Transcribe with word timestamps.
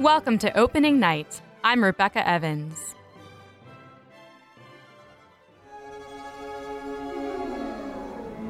Welcome 0.00 0.36
to 0.40 0.54
Opening 0.54 1.00
Night. 1.00 1.40
I'm 1.64 1.82
Rebecca 1.82 2.28
Evans. 2.28 2.94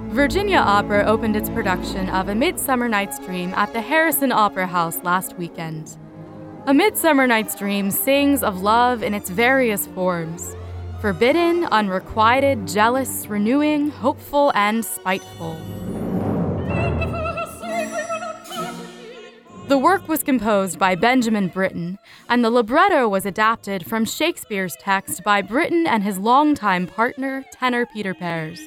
Virginia 0.09 0.59
Opera 0.59 1.04
opened 1.04 1.37
its 1.37 1.48
production 1.48 2.09
of 2.09 2.29
A 2.29 2.35
Midsummer 2.35 2.88
Night's 2.88 3.20
Dream 3.20 3.55
at 3.55 3.73
the 3.73 3.80
Harrison 3.80 4.32
Opera 4.32 4.66
House 4.66 5.01
last 5.05 5.37
weekend. 5.37 5.96
A 6.66 6.74
Midsummer 6.74 7.29
Night's 7.29 7.55
Dream 7.55 7.92
sings 7.92 8.42
of 8.42 8.62
love 8.62 9.05
in 9.05 9.15
its 9.15 9.30
various 9.30 9.87
forms 9.87 10.56
forbidden, 11.01 11.66
unrequited, 11.66 12.66
jealous, 12.66 13.28
renewing, 13.28 13.91
hopeful, 13.91 14.51
and 14.56 14.84
spiteful. 14.84 15.56
The 19.69 19.77
work 19.77 20.06
was 20.06 20.23
composed 20.23 20.79
by 20.79 20.95
Benjamin 20.95 21.48
Britten, 21.48 21.98
and 22.29 22.45
the 22.45 22.51
libretto 22.51 23.09
was 23.09 23.27
adapted 23.27 23.84
from 23.84 24.05
Shakespeare's 24.05 24.77
text 24.77 25.24
by 25.24 25.43
Britten 25.43 25.88
and 25.88 26.05
his 26.05 26.20
longtime 26.20 26.87
partner, 26.87 27.45
tenor 27.51 27.84
Peter 27.84 28.15
Pears. 28.15 28.60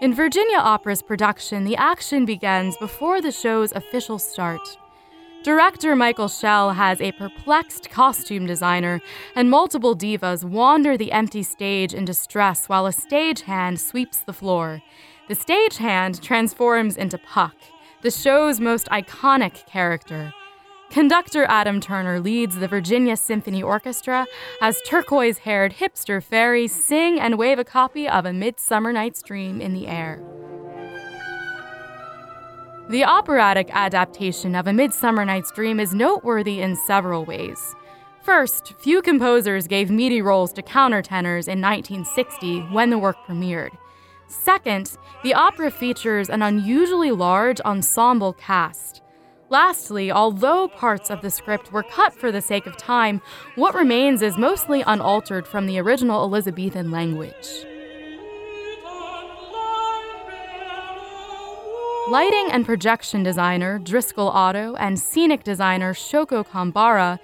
In 0.00 0.14
Virginia 0.14 0.56
Opera's 0.56 1.02
production, 1.02 1.64
the 1.64 1.76
action 1.76 2.24
begins 2.24 2.78
before 2.78 3.20
the 3.20 3.30
show's 3.30 3.72
official 3.72 4.18
start. 4.18 4.78
Director 5.44 5.94
Michael 5.94 6.28
Shell 6.28 6.72
has 6.72 7.00
a 7.00 7.12
perplexed 7.12 7.90
costume 7.90 8.44
designer, 8.44 9.00
and 9.36 9.48
multiple 9.48 9.96
divas 9.96 10.42
wander 10.42 10.96
the 10.96 11.12
empty 11.12 11.44
stage 11.44 11.94
in 11.94 12.04
distress 12.04 12.68
while 12.68 12.86
a 12.86 12.90
stagehand 12.90 13.78
sweeps 13.78 14.18
the 14.18 14.32
floor. 14.32 14.82
The 15.28 15.34
stagehand 15.36 16.20
transforms 16.20 16.96
into 16.96 17.18
Puck, 17.18 17.54
the 18.02 18.10
show's 18.10 18.58
most 18.58 18.88
iconic 18.88 19.64
character. 19.66 20.34
Conductor 20.90 21.44
Adam 21.44 21.80
Turner 21.80 22.18
leads 22.18 22.56
the 22.56 22.68
Virginia 22.68 23.16
Symphony 23.16 23.62
Orchestra 23.62 24.26
as 24.60 24.82
turquoise 24.82 25.38
haired 25.38 25.74
hipster 25.74 26.20
fairies 26.22 26.72
sing 26.72 27.20
and 27.20 27.38
wave 27.38 27.60
a 27.60 27.64
copy 27.64 28.08
of 28.08 28.26
A 28.26 28.32
Midsummer 28.32 28.92
Night's 28.92 29.22
Dream 29.22 29.60
in 29.60 29.72
the 29.72 29.86
air. 29.86 30.20
The 32.90 33.04
operatic 33.04 33.68
adaptation 33.70 34.54
of 34.54 34.66
A 34.66 34.72
Midsummer 34.72 35.22
Night's 35.22 35.52
Dream 35.52 35.78
is 35.78 35.92
noteworthy 35.92 36.62
in 36.62 36.74
several 36.74 37.26
ways. 37.26 37.74
First, 38.22 38.72
few 38.78 39.02
composers 39.02 39.66
gave 39.66 39.90
meaty 39.90 40.22
roles 40.22 40.54
to 40.54 40.62
countertenors 40.62 41.48
in 41.48 41.60
1960 41.60 42.60
when 42.72 42.88
the 42.88 42.96
work 42.96 43.18
premiered. 43.26 43.76
Second, 44.26 44.96
the 45.22 45.34
opera 45.34 45.70
features 45.70 46.30
an 46.30 46.40
unusually 46.40 47.10
large 47.10 47.60
ensemble 47.60 48.32
cast. 48.32 49.02
Lastly, 49.50 50.10
although 50.10 50.68
parts 50.68 51.10
of 51.10 51.20
the 51.20 51.30
script 51.30 51.70
were 51.70 51.82
cut 51.82 52.14
for 52.14 52.32
the 52.32 52.40
sake 52.40 52.64
of 52.64 52.78
time, 52.78 53.20
what 53.54 53.74
remains 53.74 54.22
is 54.22 54.38
mostly 54.38 54.82
unaltered 54.86 55.46
from 55.46 55.66
the 55.66 55.78
original 55.78 56.22
Elizabethan 56.24 56.90
language. 56.90 57.66
Lighting 62.10 62.48
and 62.50 62.64
projection 62.64 63.22
designer 63.22 63.78
Driscoll 63.78 64.30
Otto 64.30 64.74
and 64.76 64.98
scenic 64.98 65.44
designer 65.44 65.92
Shoko 65.92 66.42
Kambara 66.42 67.18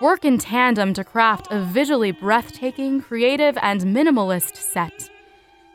work 0.00 0.24
in 0.24 0.38
tandem 0.38 0.94
to 0.94 1.04
craft 1.04 1.48
a 1.50 1.60
visually 1.60 2.10
breathtaking, 2.10 3.02
creative, 3.02 3.58
and 3.60 3.82
minimalist 3.82 4.56
set. 4.56 5.10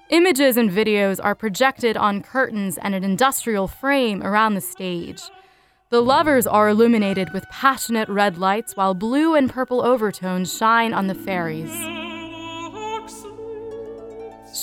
Images 0.10 0.58
and 0.58 0.72
videos 0.72 1.20
are 1.24 1.36
projected 1.36 1.96
on 1.96 2.24
curtains 2.24 2.80
and 2.80 2.96
an 2.96 3.04
industrial 3.04 3.68
frame 3.68 4.24
around 4.24 4.56
the 4.56 4.62
stage. 4.62 5.22
The 5.92 6.02
lovers 6.02 6.48
are 6.48 6.68
illuminated 6.68 7.34
with 7.34 7.48
passionate 7.52 8.10
red 8.10 8.40
lights 8.40 8.76
while 8.76 8.96
blue 8.96 9.36
and 9.36 9.48
purple 9.48 9.84
overtones 9.84 10.52
shine 10.58 10.92
on 10.92 11.06
the 11.06 11.14
fairies. 11.14 12.05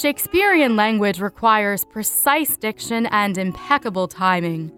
Shakespearean 0.02 0.74
language 0.74 1.20
requires 1.20 1.84
precise 1.84 2.56
diction 2.56 3.06
and 3.12 3.38
impeccable 3.38 4.08
timing. 4.08 4.72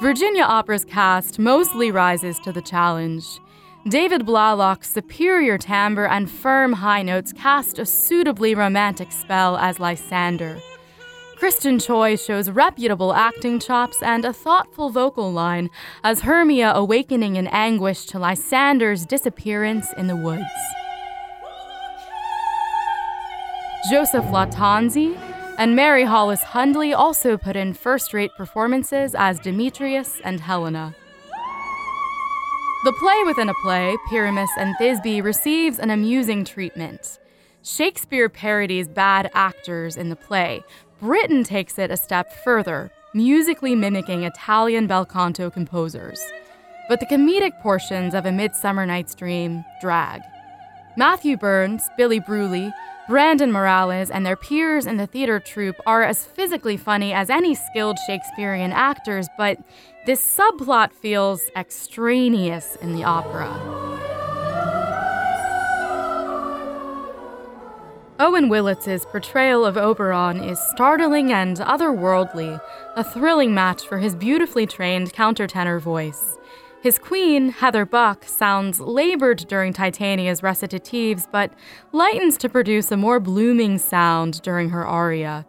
Virginia 0.00 0.44
Opera's 0.44 0.84
cast 0.84 1.40
mostly 1.40 1.90
rises 1.90 2.38
to 2.38 2.52
the 2.52 2.62
challenge. 2.62 3.40
David 3.88 4.24
Blalock's 4.24 4.88
superior 4.88 5.58
timbre 5.58 6.06
and 6.06 6.30
firm 6.30 6.74
high 6.74 7.02
notes 7.02 7.32
cast 7.32 7.80
a 7.80 7.84
suitably 7.84 8.54
romantic 8.54 9.10
spell 9.10 9.56
as 9.56 9.80
Lysander. 9.80 10.60
Kristen 11.34 11.80
Choi 11.80 12.14
shows 12.14 12.48
reputable 12.48 13.12
acting 13.12 13.58
chops 13.58 14.00
and 14.00 14.24
a 14.24 14.32
thoughtful 14.32 14.90
vocal 14.90 15.32
line 15.32 15.70
as 16.04 16.20
Hermia 16.20 16.72
awakening 16.72 17.34
in 17.34 17.48
anguish 17.48 18.06
to 18.06 18.20
Lysander's 18.20 19.04
disappearance 19.04 19.92
in 19.94 20.06
the 20.06 20.14
woods. 20.14 20.44
Joseph 23.90 24.26
Lattanzi, 24.26 25.16
and 25.56 25.74
Mary 25.74 26.04
Hollis 26.04 26.42
Hundley 26.42 26.92
also 26.92 27.38
put 27.38 27.56
in 27.56 27.72
first 27.72 28.12
rate 28.12 28.30
performances 28.36 29.14
as 29.14 29.40
Demetrius 29.40 30.20
and 30.24 30.40
Helena. 30.40 30.94
The 32.84 32.92
play 32.92 33.22
within 33.24 33.48
a 33.48 33.54
play, 33.62 33.96
Pyramus 34.10 34.50
and 34.58 34.76
Thisbe, 34.76 35.22
receives 35.22 35.78
an 35.78 35.90
amusing 35.90 36.44
treatment. 36.44 37.18
Shakespeare 37.62 38.28
parodies 38.28 38.88
bad 38.88 39.30
actors 39.32 39.96
in 39.96 40.10
the 40.10 40.16
play. 40.16 40.62
Britten 41.00 41.42
takes 41.42 41.78
it 41.78 41.90
a 41.90 41.96
step 41.96 42.32
further, 42.44 42.90
musically 43.14 43.74
mimicking 43.74 44.24
Italian 44.24 44.86
bel 44.86 45.06
canto 45.06 45.50
composers. 45.50 46.20
But 46.88 47.00
the 47.00 47.06
comedic 47.06 47.60
portions 47.62 48.14
of 48.14 48.26
A 48.26 48.32
Midsummer 48.32 48.84
Night's 48.84 49.14
Dream 49.14 49.64
drag. 49.80 50.20
Matthew 50.98 51.36
Burns, 51.36 51.88
Billy 51.96 52.18
Bruley, 52.18 52.74
Brandon 53.08 53.52
Morales, 53.52 54.10
and 54.10 54.26
their 54.26 54.34
peers 54.34 54.84
in 54.84 54.96
the 54.96 55.06
theater 55.06 55.38
troupe 55.38 55.76
are 55.86 56.02
as 56.02 56.24
physically 56.24 56.76
funny 56.76 57.12
as 57.12 57.30
any 57.30 57.54
skilled 57.54 57.96
Shakespearean 58.04 58.72
actors, 58.72 59.28
but 59.38 59.58
this 60.06 60.20
subplot 60.20 60.90
feels 60.90 61.40
extraneous 61.54 62.74
in 62.82 62.96
the 62.96 63.04
opera. 63.04 63.46
Owen 68.18 68.48
Willetts's 68.48 69.06
portrayal 69.06 69.64
of 69.64 69.76
Oberon 69.76 70.42
is 70.42 70.58
startling 70.58 71.32
and 71.32 71.58
otherworldly, 71.58 72.60
a 72.96 73.04
thrilling 73.04 73.54
match 73.54 73.86
for 73.86 73.98
his 73.98 74.16
beautifully 74.16 74.66
trained 74.66 75.12
countertenor 75.12 75.80
voice. 75.80 76.38
His 76.80 76.96
queen, 76.96 77.50
Heather 77.50 77.84
Buck, 77.84 78.22
sounds 78.24 78.78
labored 78.78 79.38
during 79.48 79.72
Titania's 79.72 80.42
recitatives, 80.42 81.26
but 81.30 81.52
lightens 81.90 82.38
to 82.38 82.48
produce 82.48 82.92
a 82.92 82.96
more 82.96 83.18
blooming 83.18 83.78
sound 83.78 84.40
during 84.42 84.70
her 84.70 84.86
aria. 84.86 85.44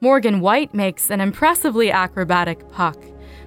Morgan 0.00 0.40
White 0.40 0.72
makes 0.74 1.10
an 1.10 1.20
impressively 1.20 1.90
acrobatic 1.90 2.68
Puck. 2.70 2.96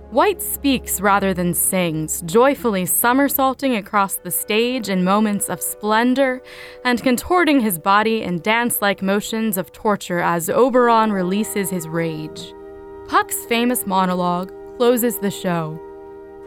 White 0.10 0.42
speaks 0.42 1.00
rather 1.00 1.34
than 1.34 1.54
sings, 1.54 2.22
joyfully 2.24 2.86
somersaulting 2.86 3.78
across 3.78 4.16
the 4.16 4.30
stage 4.30 4.90
in 4.90 5.06
moments 5.06 5.48
of 5.48 5.62
splendor 5.62 6.42
and 6.84 7.02
contorting 7.02 7.62
his 7.62 7.80
body 7.80 8.24
in 8.24 8.42
dance 8.42 8.82
like 8.82 9.02
motions 9.02 9.58
of 9.58 9.72
torture 9.72 10.20
as 10.20 10.50
Oberon 10.50 11.14
releases 11.14 11.70
his 11.70 11.88
rage. 11.88 12.54
Puck's 13.08 13.46
famous 13.46 13.88
monologue 13.88 14.52
closes 14.76 15.18
the 15.20 15.32
show. 15.32 15.80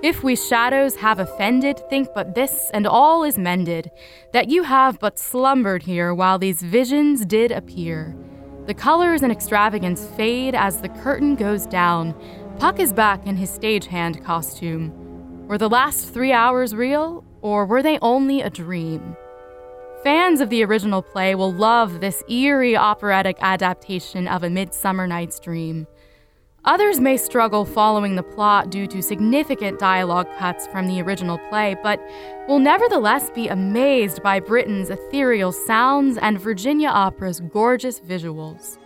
If 0.05 0.23
we 0.23 0.37
shadows 0.37 0.97
have 0.97 1.19
offended, 1.19 1.81
think 1.89 2.09
but 2.15 2.35
this, 2.35 2.71
and 2.75 2.87
all 2.87 3.25
is 3.25 3.39
mended, 3.39 3.91
that 4.35 4.51
you 4.51 4.65
have 4.65 4.99
but 4.99 5.19
slumbered 5.19 5.85
here 5.85 6.13
while 6.13 6.39
these 6.39 6.61
visions 6.61 7.25
did 7.25 7.51
appear. 7.51 8.15
The 8.67 8.75
colors 8.75 9.23
and 9.23 9.33
extravagance 9.33 10.07
fade 10.09 10.55
as 10.55 10.83
the 10.83 10.91
curtain 10.91 11.37
goes 11.37 11.65
down. 11.65 12.15
Puck 12.59 12.81
is 12.81 12.93
back 12.93 13.27
in 13.27 13.39
his 13.39 13.49
stagehand 13.49 14.23
costume. 14.23 14.93
Were 15.49 15.57
the 15.57 15.71
last 15.71 16.13
three 16.13 16.33
hours 16.33 16.75
real, 16.75 17.25
or 17.41 17.65
were 17.65 17.83
they 17.83 17.99
only 18.03 18.43
a 18.43 18.51
dream? 18.51 19.17
Fans 20.03 20.43
of 20.43 20.51
the 20.51 20.63
original 20.67 21.01
play 21.01 21.35
will 21.35 21.51
love 21.51 22.03
this 22.03 22.23
eerie 22.29 22.77
operatic 22.77 23.39
adaptation 23.41 24.29
of 24.29 24.43
A 24.43 24.51
Midsummer 24.51 25.07
Night's 25.07 25.41
Dream. 25.41 25.87
Others 26.67 26.99
may 26.99 27.19
struggle 27.19 27.67
following 27.67 28.15
the 28.15 28.23
plot 28.23 28.71
due 28.71 28.87
to 28.87 29.03
significant 29.03 29.79
dialogue 29.79 30.29
cuts 30.39 30.67
from 30.69 30.87
the 30.87 31.03
original 31.03 31.37
play, 31.51 31.77
but 31.83 32.01
will 32.49 32.59
nevertheless 32.59 33.29
be 33.31 33.49
amazed 33.49 34.23
by 34.23 34.41
Britten's 34.41 34.89
ethereal 34.89 35.53
sounds 35.53 36.17
and 36.17 36.41
Virginia 36.41 36.89
Opera's 36.89 37.41
gorgeous 37.41 38.01
visuals. 38.01 38.79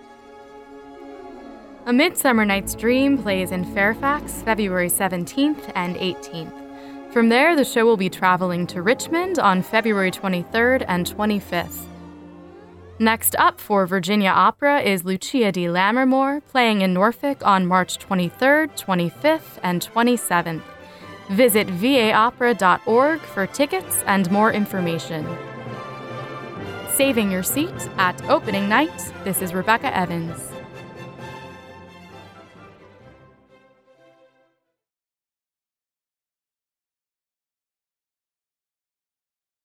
A 1.87 1.93
Midsummer 1.93 2.45
Night's 2.45 2.75
Dream 2.75 3.17
plays 3.17 3.53
in 3.53 3.65
Fairfax 3.65 4.43
February 4.43 4.91
17th 4.91 5.71
and 5.77 5.95
18th. 5.97 7.13
From 7.13 7.29
there, 7.29 7.55
the 7.55 7.65
show 7.65 7.87
will 7.87 7.97
be 7.97 8.11
traveling 8.11 8.67
to 8.67 8.83
Richmond 8.83 9.39
on 9.39 9.63
February 9.63 10.11
23rd 10.11 10.85
and 10.89 11.07
25th. 11.07 11.85
Next 13.01 13.37
up 13.37 13.61
for 13.61 13.87
Virginia 13.87 14.31
Opera 14.31 14.81
is 14.81 15.05
Lucia 15.05 15.53
di 15.53 15.67
Lammermoor, 15.67 16.43
playing 16.51 16.81
in 16.81 16.93
Norfolk 16.93 17.47
on 17.47 17.65
March 17.65 17.97
23rd, 17.99 18.77
25th, 18.77 19.61
and 19.63 19.81
27th. 19.81 20.63
Visit 21.31 21.69
vaopera.org 21.69 23.21
for 23.21 23.47
tickets 23.47 24.03
and 24.07 24.29
more 24.33 24.53
information. 24.53 25.25
Saving 26.95 27.31
your 27.31 27.45
seat 27.45 27.89
at 27.99 28.21
opening 28.29 28.69
night, 28.69 29.13
this 29.23 29.43
is 29.43 29.55
Rebecca 29.55 29.97
Evans. 29.97 30.58